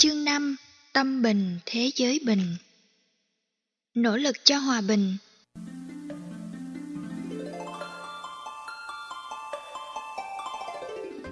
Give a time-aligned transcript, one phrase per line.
[0.00, 0.56] Chương 5
[0.92, 2.56] Tâm bình, thế giới bình
[3.94, 5.16] Nỗ lực cho hòa bình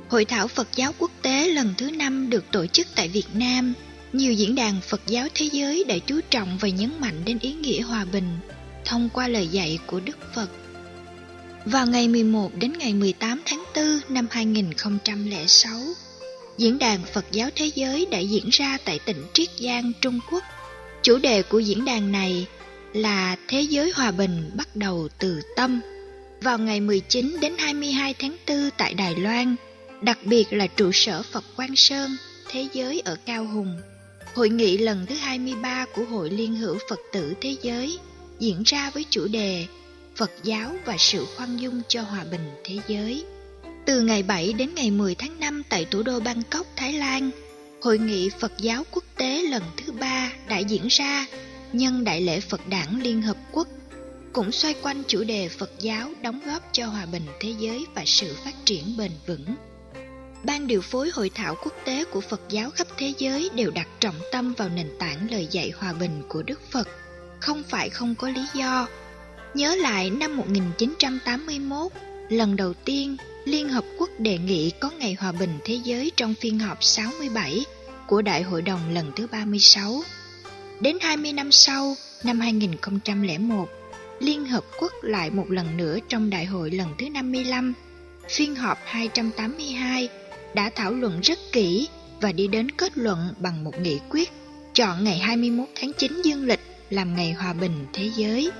[0.08, 3.74] Hội thảo Phật giáo quốc tế lần thứ 5 được tổ chức tại Việt Nam.
[4.12, 7.52] Nhiều diễn đàn Phật giáo thế giới đã chú trọng và nhấn mạnh đến ý
[7.52, 8.38] nghĩa hòa bình
[8.84, 10.50] thông qua lời dạy của Đức Phật.
[11.64, 15.78] Vào ngày 11 đến ngày 18 tháng 4 năm 2006,
[16.58, 20.42] Diễn đàn Phật giáo Thế giới đã diễn ra tại tỉnh Triết Giang, Trung Quốc.
[21.02, 22.46] Chủ đề của diễn đàn này
[22.92, 25.80] là Thế giới hòa bình bắt đầu từ tâm.
[26.40, 29.56] Vào ngày 19 đến 22 tháng 4 tại Đài Loan,
[30.02, 32.16] đặc biệt là trụ sở Phật Quang Sơn,
[32.48, 33.80] Thế giới ở Cao Hùng.
[34.34, 37.98] Hội nghị lần thứ 23 của Hội Liên hữu Phật tử Thế giới
[38.38, 39.66] diễn ra với chủ đề
[40.16, 43.24] Phật giáo và sự khoan dung cho hòa bình thế giới.
[43.88, 47.30] Từ ngày 7 đến ngày 10 tháng 5 tại thủ đô Bangkok, Thái Lan,
[47.82, 51.26] Hội nghị Phật giáo quốc tế lần thứ ba đã diễn ra
[51.72, 53.68] nhân Đại lễ Phật đảng Liên Hợp Quốc,
[54.32, 58.02] cũng xoay quanh chủ đề Phật giáo đóng góp cho hòa bình thế giới và
[58.06, 59.54] sự phát triển bền vững.
[60.44, 63.88] Ban điều phối hội thảo quốc tế của Phật giáo khắp thế giới đều đặt
[64.00, 66.88] trọng tâm vào nền tảng lời dạy hòa bình của Đức Phật,
[67.40, 68.88] không phải không có lý do.
[69.54, 71.92] Nhớ lại năm 1981,
[72.28, 73.16] lần đầu tiên
[73.48, 77.64] Liên Hợp Quốc đề nghị có Ngày Hòa bình Thế giới trong phiên họp 67
[78.06, 80.02] của Đại hội đồng lần thứ 36.
[80.80, 83.68] Đến 20 năm sau, năm 2001,
[84.20, 87.74] Liên Hợp Quốc lại một lần nữa trong đại hội lần thứ 55,
[88.28, 90.08] phiên họp 282
[90.54, 91.88] đã thảo luận rất kỹ
[92.20, 94.32] và đi đến kết luận bằng một nghị quyết
[94.74, 96.60] chọn ngày 21 tháng 9 dương lịch
[96.90, 98.50] làm ngày hòa bình thế giới.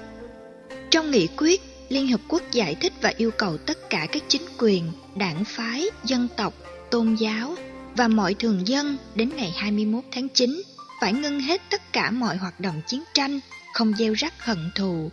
[0.91, 4.43] Trong nghị quyết, Liên Hợp Quốc giải thích và yêu cầu tất cả các chính
[4.59, 6.55] quyền, đảng phái, dân tộc,
[6.91, 7.55] tôn giáo
[7.97, 10.63] và mọi thường dân đến ngày 21 tháng 9
[11.01, 13.41] phải ngưng hết tất cả mọi hoạt động chiến tranh,
[13.75, 15.11] không gieo rắc hận thù.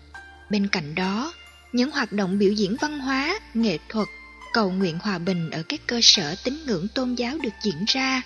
[0.49, 1.33] Bên cạnh đó,
[1.73, 4.07] những hoạt động biểu diễn văn hóa, nghệ thuật,
[4.53, 8.21] cầu nguyện hòa bình ở các cơ sở tín ngưỡng tôn giáo được diễn ra.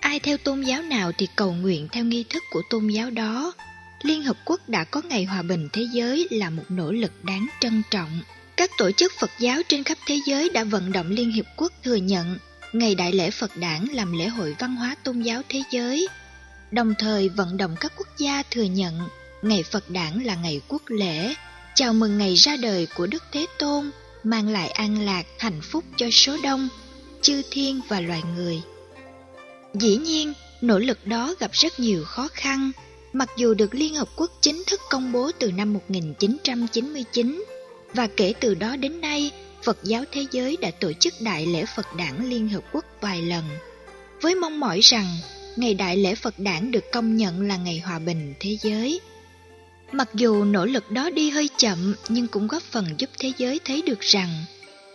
[0.00, 3.52] Ai theo tôn giáo nào thì cầu nguyện theo nghi thức của tôn giáo đó,
[4.02, 7.46] Liên Hợp Quốc đã có Ngày Hòa bình Thế giới là một nỗ lực đáng
[7.60, 8.20] trân trọng.
[8.56, 11.72] Các tổ chức Phật giáo trên khắp thế giới đã vận động Liên Hiệp Quốc
[11.84, 12.38] thừa nhận
[12.72, 16.08] Ngày Đại lễ Phật đản làm lễ hội văn hóa tôn giáo thế giới,
[16.70, 19.00] đồng thời vận động các quốc gia thừa nhận
[19.42, 21.34] Ngày Phật đản là ngày quốc lễ,
[21.74, 23.90] chào mừng ngày ra đời của Đức Thế Tôn,
[24.24, 26.68] mang lại an lạc, hạnh phúc cho số đông,
[27.22, 28.62] chư thiên và loài người.
[29.74, 32.72] Dĩ nhiên, nỗ lực đó gặp rất nhiều khó khăn,
[33.18, 37.44] mặc dù được Liên Hợp Quốc chính thức công bố từ năm 1999
[37.94, 39.30] và kể từ đó đến nay,
[39.62, 43.22] Phật giáo thế giới đã tổ chức Đại lễ Phật đản Liên Hợp Quốc vài
[43.22, 43.44] lần,
[44.20, 45.06] với mong mỏi rằng
[45.56, 49.00] ngày Đại lễ Phật đản được công nhận là ngày hòa bình thế giới.
[49.92, 53.60] Mặc dù nỗ lực đó đi hơi chậm nhưng cũng góp phần giúp thế giới
[53.64, 54.44] thấy được rằng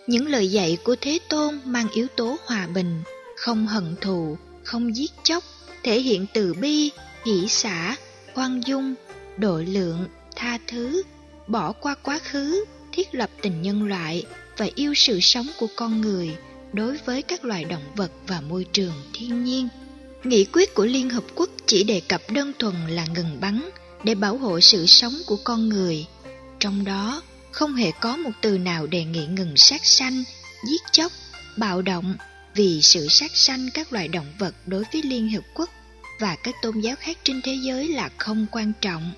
[0.07, 3.03] những lời dạy của Thế Tôn mang yếu tố hòa bình,
[3.37, 5.43] không hận thù, không giết chóc,
[5.83, 6.91] thể hiện từ bi,
[7.25, 7.95] hỷ xả,
[8.35, 8.95] khoan dung,
[9.37, 11.03] độ lượng, tha thứ,
[11.47, 14.25] bỏ qua quá khứ, thiết lập tình nhân loại
[14.57, 16.37] và yêu sự sống của con người
[16.73, 19.67] đối với các loài động vật và môi trường thiên nhiên.
[20.23, 23.69] Nghị quyết của Liên Hợp Quốc chỉ đề cập đơn thuần là ngừng bắn
[24.03, 26.05] để bảo hộ sự sống của con người.
[26.59, 30.23] Trong đó, không hề có một từ nào đề nghị ngừng sát sanh,
[30.67, 31.11] giết chóc,
[31.57, 32.15] bạo động
[32.55, 35.69] vì sự sát sanh các loài động vật đối với Liên Hợp Quốc
[36.19, 39.11] và các tôn giáo khác trên thế giới là không quan trọng.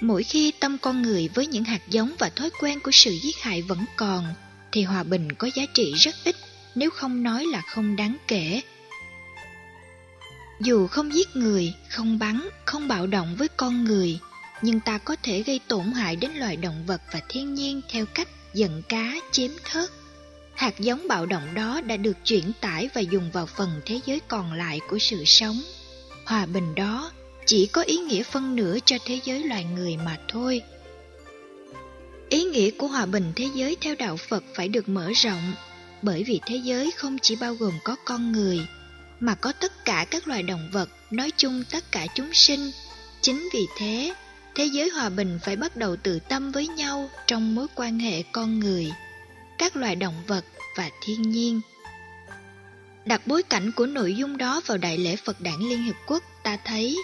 [0.00, 3.36] Mỗi khi tâm con người với những hạt giống và thói quen của sự giết
[3.40, 4.24] hại vẫn còn,
[4.72, 6.36] thì hòa bình có giá trị rất ít,
[6.74, 8.60] nếu không nói là không đáng kể.
[10.60, 14.18] Dù không giết người, không bắn, không bạo động với con người,
[14.62, 18.06] nhưng ta có thể gây tổn hại đến loài động vật và thiên nhiên theo
[18.06, 19.90] cách giận cá, chém thớt.
[20.62, 24.20] Hạt giống bạo động đó đã được chuyển tải và dùng vào phần thế giới
[24.28, 25.62] còn lại của sự sống.
[26.26, 27.12] Hòa bình đó
[27.46, 30.62] chỉ có ý nghĩa phân nửa cho thế giới loài người mà thôi.
[32.28, 35.52] Ý nghĩa của hòa bình thế giới theo đạo Phật phải được mở rộng,
[36.02, 38.60] bởi vì thế giới không chỉ bao gồm có con người,
[39.20, 42.70] mà có tất cả các loài động vật, nói chung tất cả chúng sinh.
[43.20, 44.14] Chính vì thế,
[44.54, 48.22] thế giới hòa bình phải bắt đầu từ tâm với nhau trong mối quan hệ
[48.32, 48.92] con người
[49.58, 50.44] các loài động vật
[50.76, 51.60] và thiên nhiên.
[53.04, 56.22] Đặt bối cảnh của nội dung đó vào Đại lễ Phật đản Liên Hiệp Quốc,
[56.42, 56.96] ta thấy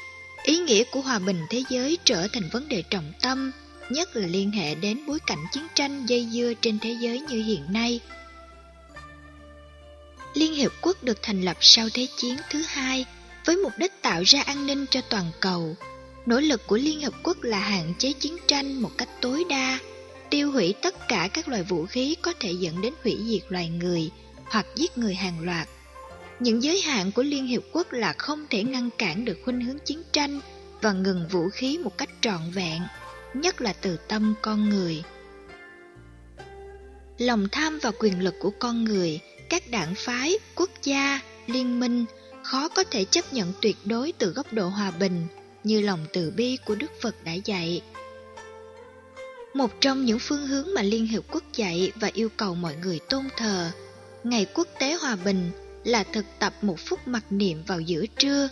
[0.43, 3.53] ý nghĩa của hòa bình thế giới trở thành vấn đề trọng tâm,
[3.91, 7.43] nhất là liên hệ đến bối cảnh chiến tranh dây dưa trên thế giới như
[7.43, 8.01] hiện nay.
[10.35, 13.07] Liên Hiệp Quốc được thành lập sau Thế chiến thứ hai
[13.45, 15.77] với mục đích tạo ra an ninh cho toàn cầu.
[16.27, 19.79] Nỗ lực của Liên Hợp Quốc là hạn chế chiến tranh một cách tối đa,
[20.31, 23.69] tiêu hủy tất cả các loại vũ khí có thể dẫn đến hủy diệt loài
[23.69, 24.11] người
[24.45, 25.69] hoặc giết người hàng loạt.
[26.41, 29.79] Những giới hạn của Liên Hiệp Quốc là không thể ngăn cản được khuynh hướng
[29.79, 30.41] chiến tranh
[30.83, 32.83] và ngừng vũ khí một cách trọn vẹn,
[33.35, 35.03] nhất là từ tâm con người.
[37.19, 42.05] Lòng tham và quyền lực của con người, các đảng phái, quốc gia, liên minh
[42.43, 45.27] khó có thể chấp nhận tuyệt đối từ góc độ hòa bình
[45.65, 47.83] như lòng từ bi của Đức Phật đã dạy.
[49.55, 53.01] Một trong những phương hướng mà Liên Hiệp Quốc dạy và yêu cầu mọi người
[53.09, 53.71] tôn thờ,
[54.25, 55.51] Ngày Quốc tế Hòa Bình
[55.85, 58.49] là thực tập một phút mặc niệm vào giữa trưa.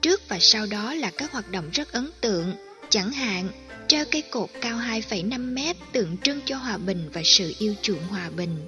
[0.00, 2.54] Trước và sau đó là các hoạt động rất ấn tượng,
[2.88, 3.48] chẳng hạn
[3.88, 8.06] treo cây cột cao 2,5 mét tượng trưng cho hòa bình và sự yêu chuộng
[8.08, 8.66] hòa bình.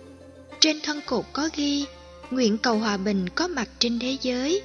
[0.60, 1.84] Trên thân cột có ghi,
[2.30, 4.62] nguyện cầu hòa bình có mặt trên thế giới.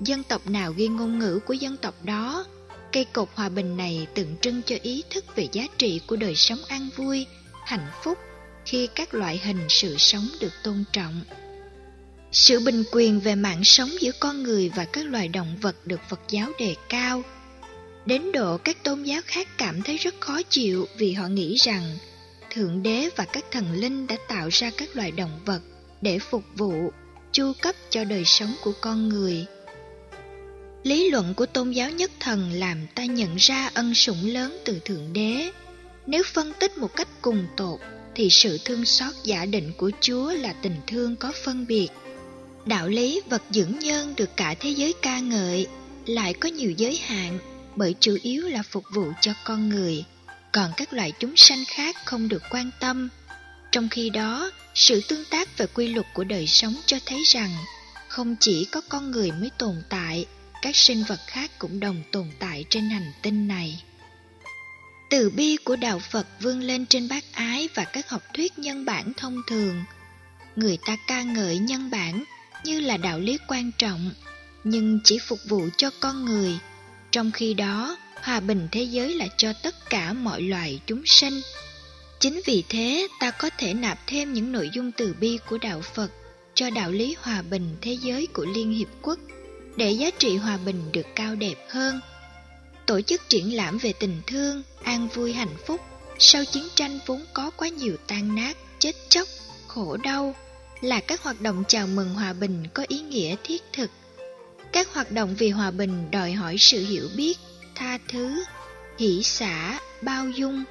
[0.00, 2.44] Dân tộc nào ghi ngôn ngữ của dân tộc đó,
[2.92, 6.34] cây cột hòa bình này tượng trưng cho ý thức về giá trị của đời
[6.34, 7.26] sống an vui,
[7.64, 8.18] hạnh phúc
[8.64, 11.20] khi các loại hình sự sống được tôn trọng.
[12.32, 16.00] Sự bình quyền về mạng sống giữa con người và các loài động vật được
[16.08, 17.22] Phật giáo đề cao.
[18.06, 21.98] Đến độ các tôn giáo khác cảm thấy rất khó chịu vì họ nghĩ rằng
[22.50, 25.60] Thượng Đế và các thần linh đã tạo ra các loài động vật
[26.00, 26.90] để phục vụ,
[27.32, 29.46] chu cấp cho đời sống của con người.
[30.82, 34.80] Lý luận của tôn giáo nhất thần làm ta nhận ra ân sủng lớn từ
[34.84, 35.50] Thượng Đế.
[36.06, 37.80] Nếu phân tích một cách cùng tột,
[38.14, 41.88] thì sự thương xót giả định của Chúa là tình thương có phân biệt.
[42.66, 45.66] Đạo lý vật dưỡng nhân được cả thế giới ca ngợi,
[46.06, 47.38] lại có nhiều giới hạn
[47.76, 50.04] bởi chủ yếu là phục vụ cho con người,
[50.52, 53.08] còn các loại chúng sanh khác không được quan tâm.
[53.72, 57.50] Trong khi đó, sự tương tác về quy luật của đời sống cho thấy rằng
[58.08, 60.26] không chỉ có con người mới tồn tại,
[60.62, 63.82] các sinh vật khác cũng đồng tồn tại trên hành tinh này.
[65.10, 68.84] Từ bi của đạo Phật vươn lên trên bác ái và các học thuyết nhân
[68.84, 69.84] bản thông thường.
[70.56, 72.24] Người ta ca ngợi nhân bản
[72.64, 74.10] như là đạo lý quan trọng,
[74.64, 76.58] nhưng chỉ phục vụ cho con người.
[77.10, 81.40] Trong khi đó, hòa bình thế giới là cho tất cả mọi loài chúng sinh.
[82.20, 85.82] Chính vì thế, ta có thể nạp thêm những nội dung từ bi của đạo
[85.94, 86.10] Phật
[86.54, 89.18] cho đạo lý hòa bình thế giới của Liên Hiệp Quốc
[89.76, 92.00] để giá trị hòa bình được cao đẹp hơn.
[92.86, 95.80] Tổ chức triển lãm về tình thương, an vui hạnh phúc
[96.18, 99.28] sau chiến tranh vốn có quá nhiều tan nát, chết chóc,
[99.66, 100.34] khổ đau
[100.80, 103.90] là các hoạt động chào mừng hòa bình có ý nghĩa thiết thực.
[104.72, 107.38] Các hoạt động vì hòa bình đòi hỏi sự hiểu biết,
[107.74, 108.44] tha thứ,
[108.98, 110.64] hỷ xả, bao dung.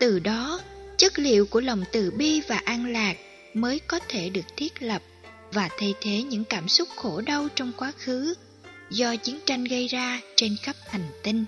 [0.00, 0.60] Từ đó,
[0.96, 3.16] chất liệu của lòng từ bi và an lạc
[3.54, 5.02] mới có thể được thiết lập
[5.52, 8.34] và thay thế những cảm xúc khổ đau trong quá khứ
[8.90, 11.44] do chiến tranh gây ra trên khắp hành tinh.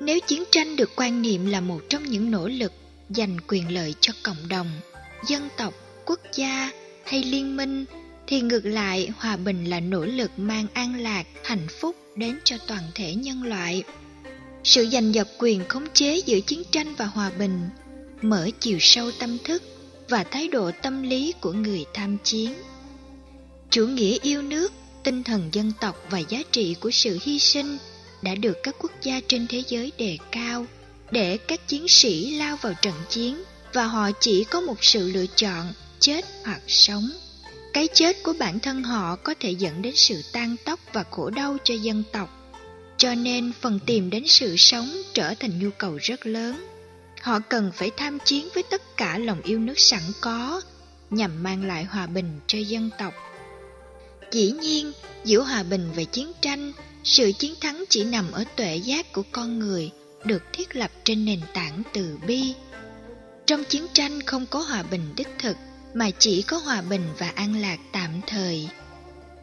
[0.00, 2.72] Nếu chiến tranh được quan niệm là một trong những nỗ lực
[3.08, 4.70] giành quyền lợi cho cộng đồng,
[5.26, 5.74] dân tộc,
[6.04, 6.70] quốc gia
[7.04, 7.84] hay liên minh
[8.26, 12.56] thì ngược lại hòa bình là nỗ lực mang an lạc, hạnh phúc đến cho
[12.66, 13.82] toàn thể nhân loại.
[14.64, 17.60] Sự giành giật quyền khống chế giữa chiến tranh và hòa bình
[18.22, 19.62] mở chiều sâu tâm thức
[20.08, 22.54] và thái độ tâm lý của người tham chiến.
[23.74, 24.72] Chủ nghĩa yêu nước,
[25.02, 27.78] tinh thần dân tộc và giá trị của sự hy sinh
[28.22, 30.66] đã được các quốc gia trên thế giới đề cao
[31.10, 35.26] để các chiến sĩ lao vào trận chiến và họ chỉ có một sự lựa
[35.36, 37.10] chọn chết hoặc sống.
[37.72, 41.30] Cái chết của bản thân họ có thể dẫn đến sự tan tóc và khổ
[41.30, 42.54] đau cho dân tộc.
[42.96, 46.66] Cho nên phần tìm đến sự sống trở thành nhu cầu rất lớn.
[47.20, 50.62] Họ cần phải tham chiến với tất cả lòng yêu nước sẵn có
[51.10, 53.14] nhằm mang lại hòa bình cho dân tộc.
[54.34, 54.92] Dĩ nhiên,
[55.24, 56.72] giữa hòa bình và chiến tranh,
[57.04, 59.90] sự chiến thắng chỉ nằm ở tuệ giác của con người,
[60.24, 62.54] được thiết lập trên nền tảng từ bi.
[63.46, 65.56] Trong chiến tranh không có hòa bình đích thực,
[65.94, 68.68] mà chỉ có hòa bình và an lạc tạm thời.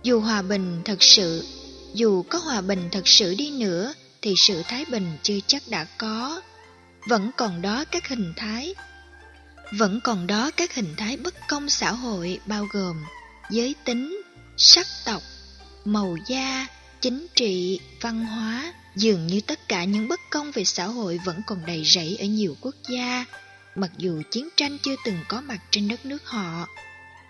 [0.04, 1.46] Dù hòa bình thật sự,
[1.94, 5.86] dù có hòa bình thật sự đi nữa, thì sự thái bình chưa chắc đã
[5.98, 6.42] có.
[7.08, 8.76] Vẫn còn đó các hình thái
[9.78, 12.96] vẫn còn đó các hình thái bất công xã hội bao gồm
[13.50, 14.21] giới tính,
[14.58, 15.22] sắc tộc,
[15.86, 16.67] màu da,
[17.01, 18.74] chính trị, văn hóa.
[18.96, 22.25] Dường như tất cả những bất công về xã hội vẫn còn đầy rẫy ở
[22.25, 23.25] nhiều quốc gia,
[23.75, 26.67] mặc dù chiến tranh chưa từng có mặt trên đất nước họ.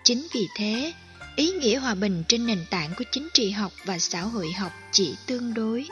[0.04, 0.92] Chính vì thế,
[1.36, 4.72] ý nghĩa hòa bình trên nền tảng của chính trị học và xã hội học
[4.92, 5.86] chỉ tương đối.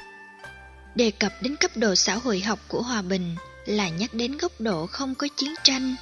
[0.95, 4.53] Đề cập đến cấp độ xã hội học của hòa bình là nhắc đến góc
[4.61, 5.97] độ không có chiến tranh,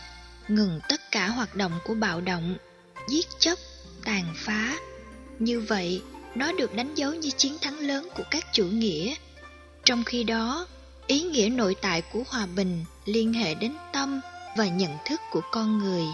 [0.49, 2.57] ngừng tất cả hoạt động của bạo động,
[3.09, 3.59] giết chóc,
[4.05, 4.77] tàn phá.
[5.39, 6.03] Như vậy,
[6.35, 9.15] nó được đánh dấu như chiến thắng lớn của các chủ nghĩa.
[9.85, 10.67] Trong khi đó,
[11.07, 14.21] ý nghĩa nội tại của hòa bình liên hệ đến tâm
[14.57, 16.05] và nhận thức của con người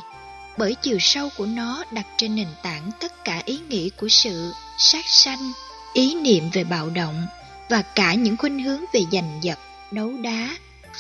[0.57, 4.53] bởi chiều sâu của nó đặt trên nền tảng tất cả ý nghĩ của sự
[4.79, 5.53] sát sanh
[5.93, 7.27] ý niệm về bạo động
[7.71, 9.59] và cả những khuynh hướng về giành giật
[9.91, 10.49] đấu đá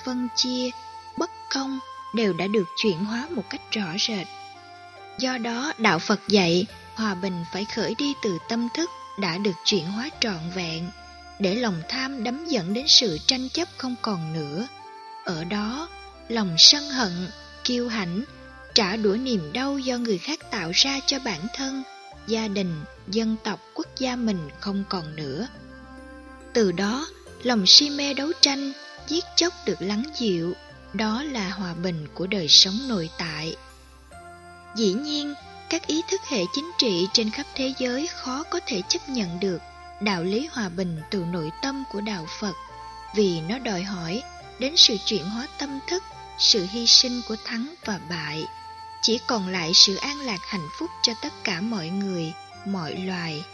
[0.04, 0.71] phân chia
[1.19, 1.78] bất công
[2.14, 4.26] đều đã được chuyển hóa một cách rõ rệt
[5.19, 9.55] do đó đạo phật dạy hòa bình phải khởi đi từ tâm thức đã được
[9.65, 10.91] chuyển hóa trọn vẹn,
[11.39, 14.67] để lòng tham đắm dẫn đến sự tranh chấp không còn nữa.
[15.25, 15.89] Ở đó,
[16.29, 17.29] lòng sân hận,
[17.65, 18.25] kiêu hãnh,
[18.75, 21.83] trả đũa niềm đau do người khác tạo ra cho bản thân,
[22.27, 25.49] gia đình, dân tộc, quốc gia mình không còn nữa.
[26.53, 27.07] Từ đó,
[27.43, 28.73] lòng si mê đấu tranh,
[29.09, 30.55] giết chóc được lắng dịu,
[30.93, 33.57] đó là hòa bình của đời sống nội tại.
[34.77, 35.35] Dĩ nhiên
[35.75, 39.40] các ý thức hệ chính trị trên khắp thế giới khó có thể chấp nhận
[39.40, 39.59] được
[40.00, 42.52] đạo lý hòa bình từ nội tâm của đạo phật,
[43.14, 44.23] vì nó đòi hỏi
[44.59, 46.02] đến sự chuyển hóa tâm thức,
[46.38, 48.45] sự hy sinh của thắng và bại.
[49.02, 52.33] Chỉ còn lại sự an lạc hạnh phúc cho tất cả mọi người,
[52.66, 53.45] mọi loài.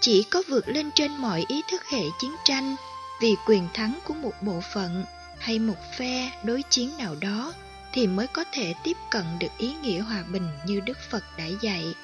[0.00, 2.76] Chỉ có vượt lên trên mọi ý thức hệ chiến tranh
[3.20, 5.04] vì quyền thắng của một bộ phận
[5.38, 7.52] hay một phe đối chiến nào đó
[7.92, 11.46] thì mới có thể tiếp cận được ý nghĩa hòa bình như đức phật đã
[11.60, 11.94] dạy.